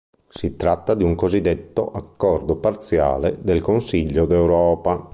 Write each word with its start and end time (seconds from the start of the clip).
Si 0.29 0.55
tratta 0.55 0.95
di 0.95 1.03
un 1.03 1.13
cosiddetto 1.13 1.91
"Accordo 1.91 2.55
Parziale" 2.55 3.37
del 3.39 3.61
Consiglio 3.61 4.25
d'Europa. 4.25 5.07